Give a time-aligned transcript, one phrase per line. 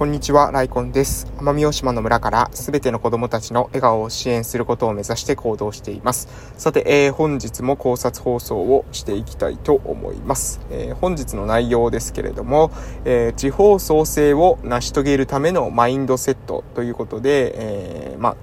[0.00, 1.30] こんにちは、ライコンです。
[1.36, 6.54] 奄美大島の村からすべての子供たちの笑顔を支援することを目指して行動しています。
[6.56, 10.58] さて、えー、本日も考察放送をしていきたいと思います。
[10.70, 12.70] えー、本日の内容ですけれども、
[13.04, 18.36] えー、地方創生を成し遂げるためのマインドセットということで、えまあ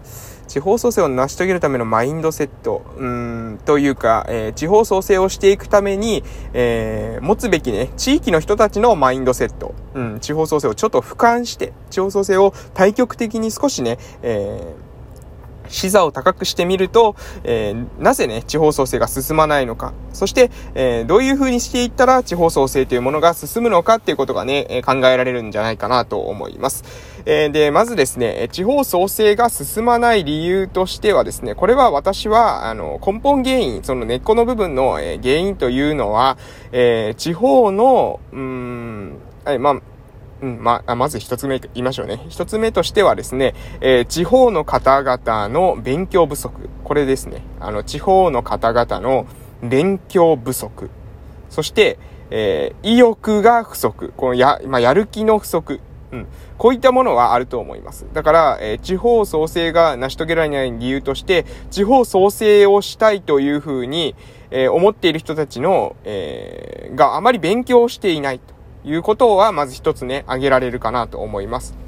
[0.47, 6.23] 地方創生を成し遂げるためのマインドセット、うん、というか、えー、地方創生をしていくために、
[6.53, 14.86] えー、持つべきね、地域の人たちのマインドセット、うん、地方創生をちょっと俯瞰して、地方創生を対極的に少しね、えー
[15.69, 26.83] 視座を高くしてみると、えー、なぜね、地方創生が進まないのか、そして、えー、どういう風にしていったら地方創生というものが進むのかっていうことがね、え考えられるんじゃないかなと思います。
[27.25, 36.37] えー、で、まずですね、地方創生が進まない理由としてはですね、これは私は、あの、根本原因、その根っこの部分の、え原因というのは、
[36.71, 39.81] え地方の、うーん、はい、まあ、
[40.41, 42.25] うん、まあ、まず一つ目言いましょうね。
[42.29, 46.69] 一つ目としてはですね、えー、地方の方々の勉強不足。
[46.83, 47.41] これですね。
[47.59, 49.25] あの、地方の方々の
[49.63, 50.89] 勉強不足。
[51.49, 51.97] そして、
[52.29, 54.13] えー、意欲が不足。
[54.15, 55.79] このや、まあ、やる気の不足。
[56.11, 56.27] うん。
[56.57, 58.05] こういったものはあると思います。
[58.13, 64.15] だから、えー、地方創生が成し遂げられない理由として、地方創生をしたいというふうに、
[64.51, 68.56] えー、思っている人たちの、えー、があまり勉強していないと。
[68.87, 71.86] いうことは、まず一つね、挙げられるかなと思います。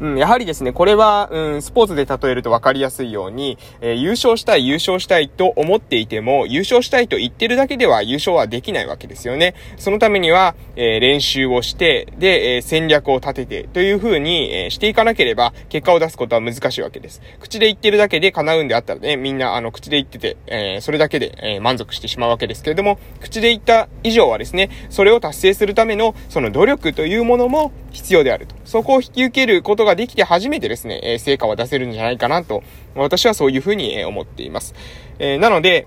[0.00, 9.54] うん、やはりですね、これは、うん、スポーツで例えると分かりやすいように、えー、優勝したい、優勝したいと思っていても、優勝したいと言ってるだけでは優勝はできないわけですよね。
[9.76, 17.20] そのためには、えー、練習をして、で、えー、戦略を立てて、という風に、えしていかなければ、結果を出すことは難しいわけです。
[17.40, 28.54] 口で言ってるだけで叶うんであったらね、みんな、あの、口で言ってて、えそれだけで、え満足してしまうわけですけれども、口で言った以上はですね、それを達成するための、その努力というものも必要であると。
[28.64, 32.62] そこを引き受けることができて初めてですね、え成果は出せるんじゃないかなと、
[32.94, 34.74] 私はそういうふうに思っています。
[35.18, 35.86] えなので、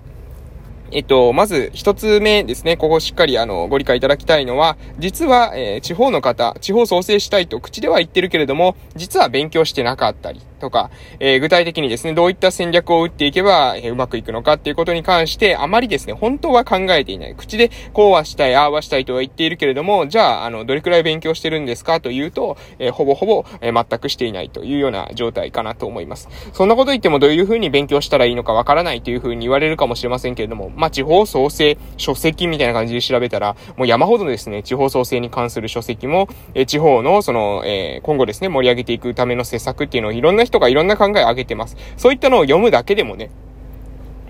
[0.92, 10.90] えっと、まず一つ目ですね、ここしっかりあの、ご理解いただきたいのは、実は、えー、地方の方、地方創生したいと口では言ってるけれども、実は勉強してなかったりとか、
[11.20, 17.34] えー、具体的にですね、どういった戦略を打っていけば、えー、うまくいくのかっていうことに関して、あまりですね、本当は考えていない。
[17.36, 22.00] 口で、こうはしたい、ああはしたいとは言っているけれども、じゃあ、あの、どれくらい勉強してるんですか？
[22.00, 26.28] というと、えほぼほぼ、え全くしていないというような状態かなと思います。
[26.52, 41.76] そんなこと言ってもどういうふうに勉強したらいいのかわからないというふうに言われるかもしれませんけれども、まあ、地方創生書籍みたいな感じで調べたら、もう山ほどですね、地方創生に関する書籍も、え地方の、その、え、今後ですね、盛り上げていくための施策っていうのをいろんな人がいろんな考えを上げてます。
[41.96, 43.30] そういったのを読むだけでもね、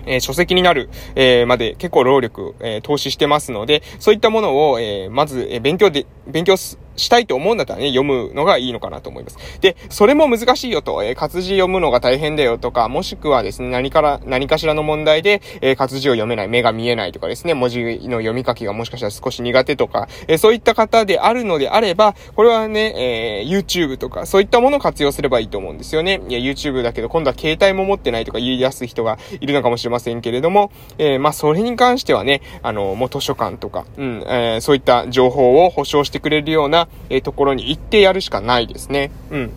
[0.05, 9.37] えー、書籍になる、えー、まで結構労力、えー、投資してますので、そういったものを、えまず、え勉強で、勉強す、したいと思うんだったらね、読むのがいいのかなと思います。
[9.61, 26.21] で、それも難しいよと、えー、活字読むのが大変だよとか、もしくはですね、何から、何かしらの問題で、えー、活字を読めない、目が見えないとかですね、文字の読み書きがもしかしたら少し苦手とか、えー、そういった方であるのであれば、これはね、えー、YouTube とか、そういったものを活用すればいいと思うんですよね。
[26.27, 39.11] いや、YouTube だけど、今度は携帯も持ってないとか言いやす人がいるのかもしれませんけれども、え、まあ、それに関してはね、あの、もう図書館とか、うん、え、そういった情報を保証してくれるような、え、ところに行ってやるしかないですね。
[39.31, 39.51] うん。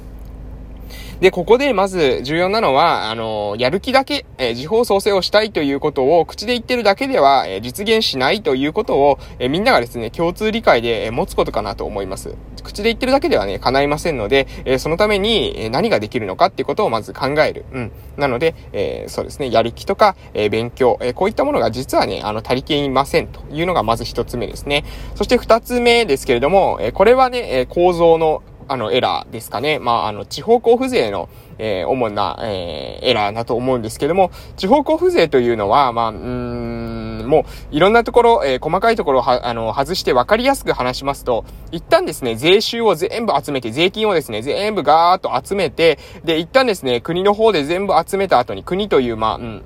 [1.21, 12.35] で、ここでまず重要なのは、あの、やる気だけ、えー、時報創生をしたいということを口で言ってるだけでは、えー、実現しないということを、えー、みんながですね、共通理解で、え持つことかなと思います。
[12.63, 17.67] 口で言ってるだけではね、叶いませんので、えそのために、え何ができるのかっていうことをまず考える。
[17.73, 17.93] うん。
[18.17, 24.85] なので、えそうですね、やる気とか、え勉強、えこういったものが実はね、あの、足りていませんというのがまず一つ目ですね。
[25.17, 29.79] そして二つ目ですけれども、えこれはね、え構造のあの、エラーですかね。
[29.79, 37.41] まあ、あの、地方交付税の、えー、主な、えー、エラーだと思うんですけども、地方交付税というのは、まあ、うん、も
[37.73, 49.63] う、いろんなところ、えー、細かいところは、あの、外して分かりやすく話しますと、一旦ですね、税収を全部集めて、税金をですね、全部ガーッと集めて、で、一旦ですね、国の方で全部集めた後に、国という、まあ、うん、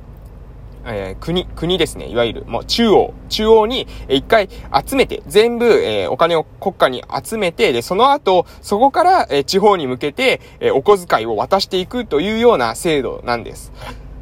[0.86, 2.08] えー、国、国ですね。
[2.08, 4.48] いわゆる、もう中央、中央に、え一回
[4.86, 13.72] 集めて、全部、えー、お金を国家に集めて、で、その後、そこから、え、地方に向けて、えお小遣いを渡していくというような制度なんです。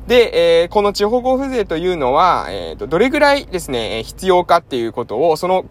[0.07, 5.65] で、えー、この地方交付税というのは、えーと、どれぐらいですね、必要かっていうことを、その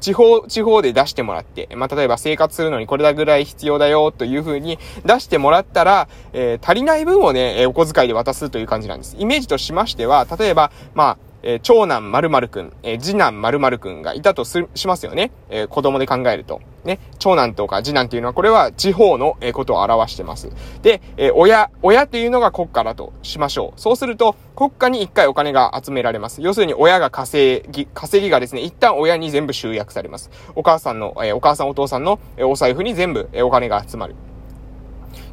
[0.00, 9.16] 地方、地方で出してもらって、まあ、例えば生活するのにこれだぐらい必要だよというふうに出してもらったら、えー、足りない分をね、お小遣いで渡すという感じなんです。
[9.18, 15.30] イメージとしましては、例えば、まあ、え、長男〇〇くん、え、次男〇〇くんがいたと、しますよね。
[15.48, 16.60] え、子供で考えると。
[16.84, 20.50] ね、長男とか次男っていうのは、これは地方の、えことを表してます。
[20.82, 23.80] で、え親、親っていうのが国家だとしましょう。
[23.80, 26.42] そうすると、国家に一回お金が集められます。
[26.42, 30.30] 要するに親が稼ぎ、稼ぎがですね、一旦親に全部集約されます。
[30.56, 34.16] お母さんの、えお母さんお父さんの、えお財布に全部、えお金が集まる。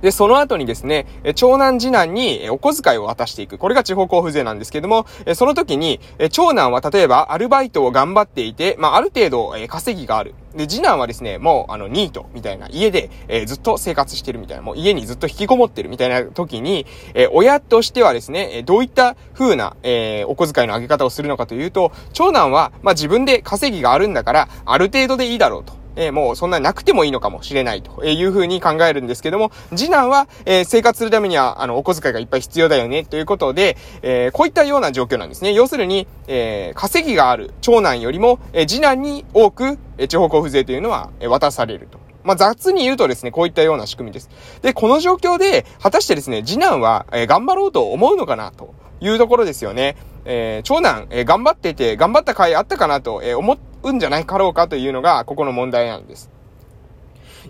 [0.03, 3.57] で、その後にですね、長男次男にお小遣いを渡していく。
[3.57, 10.35] これが地方交付税なんですけども、その時に、長男は例えばアルバイトを頑張っていて、まあ、ある程度稼ぎがある。
[10.55, 25.82] で、次男はですね、もう、あの、ニートみたいな、家で、えー、ずっと生活してるみたいな、もう家にずっと引きこもってるみたいな時に、えー、親としてはですね、えどういった風な、えー、お小遣いの上げ方をするのかというと、長男は、まあ、自分で稼ぎがあるんだから、ある程度でいいだろうと。
[25.95, 35.53] えー、もうそんななくてもいいのかもしれないというふうに考えるんですけども、次男は、えー、生活するためには、あの、お小遣いがいっぱい必要だよね、ということで、えー、こういったような状況なんですね。
[35.53, 41.99] 要するに、え、稼ぎがある長男よりも、え、次男に多く、え、地方交付税というのは、え、渡されると。
[42.23, 44.29] まあ、雑に言うとですね、こういったような仕組みです。
[44.61, 49.97] で、この状況で、果たしてですね、次男は、え、頑張ろうと思うのかな、というところですよね。
[50.25, 56.33] え、長男、え、頑張ってて、頑張った甲斐あったかなと、えー、思うんじゃないかろうかというのが、ここの問題なんです。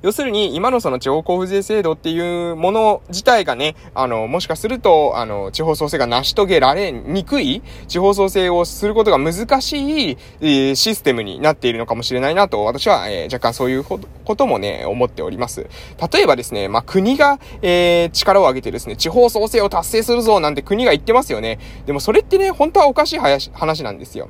[0.01, 13.99] 要するに、今のその地方交付税制度っていうもの自体がね、あの、もしかすると、あの、地方創生が成し遂げられにくい、地方創生をすることが難しい、えー、システムになっているのかもしれないなと、私は、えー、若干そういうこ
[14.35, 15.67] ともね、思っております。
[16.11, 21.59] 例えばですね、まあ、国が、えー、力を挙げてですね、地方創生を達成するぞなんて国が言ってますよね。
[21.85, 24.29] でもそれってね、本当はおかしい話なんですよ。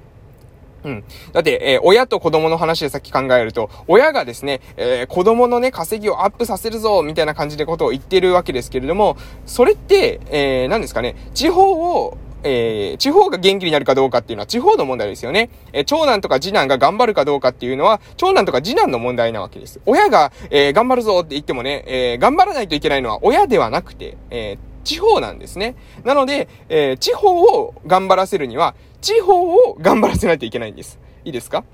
[0.83, 1.03] うん。
[1.31, 15.49] だって、えー、親と子供の話でさっき考えると、親がですね、えー、子供のね、稼ぎをアップさせるぞ、みたいな感じでことを言ってるわけですけれども、それって、えー、何ですかね、地方を、えー、地方が元気になるかどうかっていうのは地方の問題ですよね。
[15.71, 19.79] えー、長男とか次男が頑張るかどうかっていうのは、長男とか次男の問題なわけです。
[19.85, 25.75] 親が、えー、頑張るぞって言ってもね、えー、頑張らないといけないのは親ではなくて、えー、地方なんですね。
[26.03, 30.97] なので、えー、地方を頑張らせるには、地方を頑張らせないといけないんです。
[31.25, 31.65] いいですか？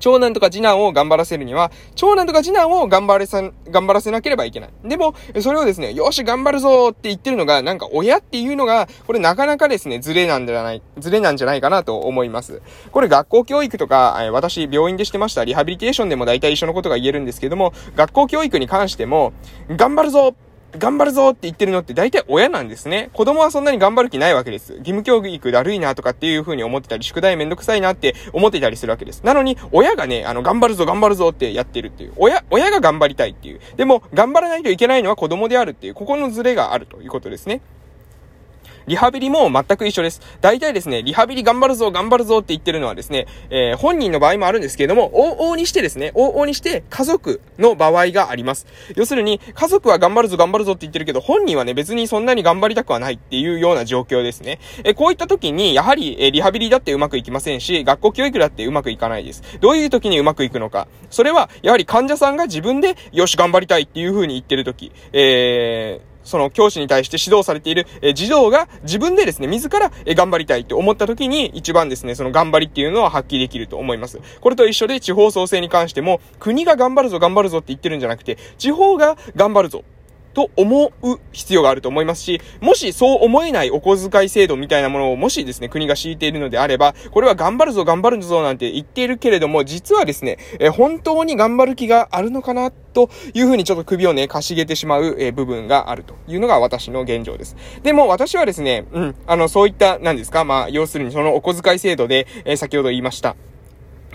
[0.00, 3.40] 長男とか次男を頑張らせるには、長男とか次男を頑張れさ、
[3.70, 4.70] 頑張らせなければいけない。
[4.82, 12.62] でも、それをですね、よし、頑張るぞって言ってるのが、なんか親っていうのが、これなかなかですね、ズレなんじゃない、ズレなんじゃないかなと思います。
[12.90, 19.32] これ学校教育とか、私、病院でしてました、リハビリテーションでも大体一緒のことが言えるんですけども、学校教育に関しても、
[19.68, 20.34] 頑張るぞ
[20.78, 23.10] 頑張るぞって言ってるのって大体親なんですね。
[23.12, 24.72] 子供はそんなに頑張る気ないわけです。
[24.74, 29.22] 義務教育だるいなとかっていう風に思ってたり、宿題めんどくさいなって思ってたりするわけです。
[29.22, 32.12] なのに、親がね、あの、頑張るぞ頑張るぞってやってるっていう。
[32.16, 33.60] 親、親が頑張りたいっていう。
[33.76, 37.60] でも、頑張らないといけないのは子供であるっていう、ここのズレがあるということですね。
[38.86, 40.20] リハビリも全く一緒です。
[40.40, 48.66] 大体ですね、リハビリ頑張るぞ、頑張るぞって言ってるのはですね、えー、本人の場合もあるんですけれども、往々にしてですね、往々にして家族の場合があります。
[48.96, 54.58] 要するに、家族は頑張るぞ、頑張るぞって言ってるけど、本人はね、別にそんなに頑張りたくはないっていうような状況ですね。
[54.84, 59.42] えー、こういった時に、やはり、えー、リハビリだってうまくいきませんし、学校教育だってうまくいかないです。
[59.60, 60.88] どういう時にうまくいくのか。
[61.10, 74.20] それは、やはり患者さんが自分で、よし、頑張りたいっていう風に言ってる時、えー、その教師に対して指導されている、え児童が自分でですね、自ら、え頑張りたいと思った時に一番ですね、その頑張りっていうのは発揮できると思います。
[74.40, 79.84] これと一緒で地方創生に関しても、国が頑張るぞ頑張るぞって言ってるんじゃなくて、地方が頑張るぞ。
[80.32, 97.56] と思う必要があると思いますし、もしそう思えないお小遣い制度みたいなものをもしですね、国が敷いているのであれば、これは頑張るぞ頑張るぞなんて言っているけれども、実はですね、え本当に頑張る気があるのかなというふうにちょっと首をね、かしげてしまう、え部分があるというのが私の現状です。
[97.82, 103.36] でも私はですね、うん、あの、そういった、何ですか、まあ、要するにそのお小遣い制度で、え先ほど言いました。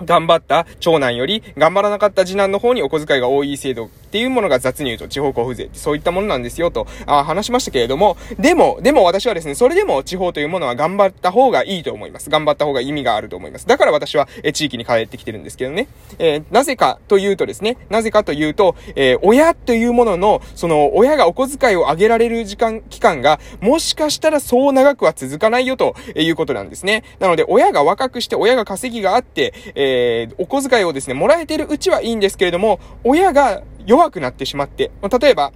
[0.04, 12.30] 頑張った長男より頑張らなかった次男の方にお小遣いが多い制度っていうものが雑に言うと地方交付税ってそういったものなんですよとあ話しましたけれども、でも、でも私はですね、それでも地方というものは頑張った方がいいと思います。
[12.30, 13.68] 頑張った方が意味があると思います。
[13.68, 15.88] だから私はえ地域に帰ってきてるんですけどね。
[16.20, 27.04] えー、なぜかというとですね、なぜかというと、えー、親というものの、その親がお小遣いを上げられる時間、期間がもしかしたらそう長くは続かないよということなんですね。
[27.20, 34.91] なので親が若くして親が稼ぎがあって、えーえー、お小遣いをですね、もらえてるうちはいいんですけれども、親が弱くなってしまって、
[35.22, 35.53] 例えば、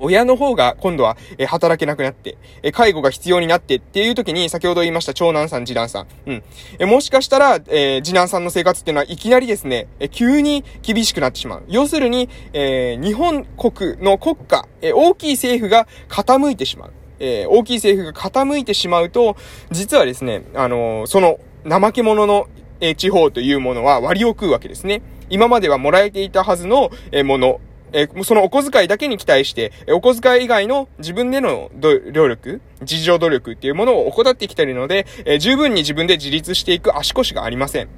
[0.00, 6.06] 親の方が今度は、え働けなくなって、え介護が必要になってっていう時に、先ほど言いました長男さん、次男さん。
[6.26, 6.42] うん。
[6.78, 11.64] えもしかしたら、えー、次男さんの生活っていうのはいきなりですね、え急に厳しくなってしまう。
[11.68, 16.92] 要するに、えー、日本国の国家、え大きい政府が傾いてしまう。
[17.20, 19.36] えー、大きい政府が傾いてしまうと、
[19.70, 22.46] 実はですね、あの、その、怠け者の、
[22.80, 25.02] え、地方というものは割を食うわけですね。
[25.30, 27.60] 今まではもらえていたはずの、え、もの、
[27.92, 37.88] え、そのお小遣いだけに期待して、お小遣い以外の自分での努力、自助努力っていうものを怠ってきているので、え、十分に自分で自立していく足腰がありません。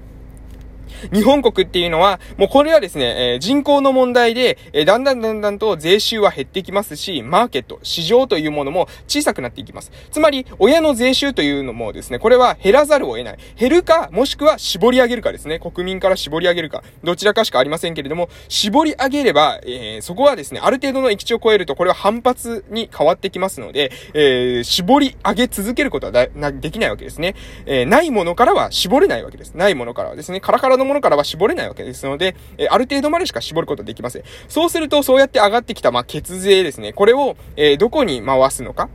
[1.12, 9.92] 日本国っていうのは、もうこれはですね、えー、人口の問題で、えー、だんだんだんだんと税収は減ってきますし、マーケット、市場というものも小さくなっていきます。
[10.10, 13.38] つまり、親の税収というのもですね、これは減らざるを得ない。
[13.56, 15.58] 減るか、もしくは絞り上げるかですね。
[15.58, 27.34] 国民から絞り上げるか、どちらかしかありませんけれども、絞り上げれば、えー、そこはですね、ある程度の域値を超えると、これは反発に変わってきますので、えー、絞り上げ続けることはだなできないわけですね。
[27.66, 29.54] えー、ないものからは絞れないわけです。
[29.54, 34.22] ないものからはですね、カラカラのものからは絞れないわけですので、えある程度までしか絞ることできません。
[34.48, 36.92] そうすると、そうやって上がってきた、まあ、血税ですね。
[36.92, 38.88] これを、えどこに回すのか。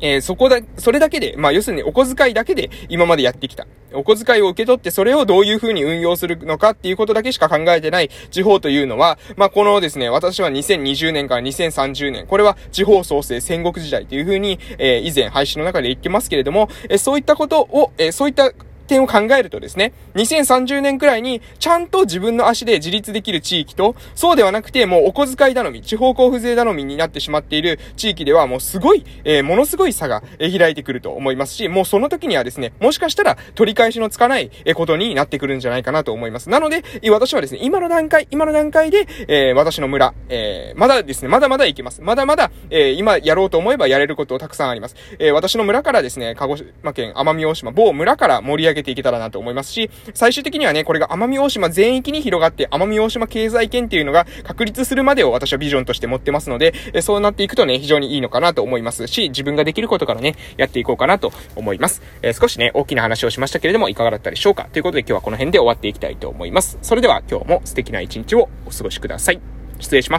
[0.00, 3.66] えー、そこだ、それだけで、まあ、要するにお小遣いだけで今までやってきた。
[3.92, 18.52] お小遣いを受け取ってそれをどういう風に運用するのかっていうことだけしか考えてない地方というのは、まあ、このですね、私は2020年から2030年、これは地方創生戦国時代という風に、えー、以前配信の中で言ってますけれども、えー、そういったことを、えそういった
[18.90, 36.50] 点を考えるとですね、2030年くらいにちゃんと自分の足で自立できる地域と、そうではなくてもうお小遣い頼み、地方交付税頼みになってしまっている地域ではもうすごい、えー、ものすごい差が、えー、開いてくると思いますし、もうその時にはですね、もしかしたら取り返しのつかない、えー、ことになってくるんじゃないかなと思います。
[36.50, 42.02] なので、私はですね、今の段階、今の段階で、えー、私の村、えー、まだですね、まだまだ行けます。
[42.02, 44.96] まだまだ、えー、今やろうと思えばやれることたくさんあります。
[45.18, 49.60] えー、私の村からですね、鹿児島県奄美大島、某村から盛り上げていけたらなと思います。
[49.60, 62.00] ますし、最終的にはね、これが奄美大島全域に広がって、奄美大島経済圏っていうのが確立するまでを私はビジョンとして持ってますので、えそうなっていくとね、非常にいいのかなと思いますし、自分ができることからね、やっていこうかなと思います。
[62.22, 64.68] えー、少しね、大きな話をしましたけれども、いかがだったでしょうか？
[64.72, 66.78] ということで今日はこの辺で終わっていきたいと思います。
[66.80, 69.40] それでは今日も素敵な一日をお過ごしください。
[69.78, 70.18] 失礼しま